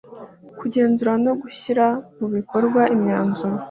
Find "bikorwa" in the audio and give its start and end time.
2.35-2.81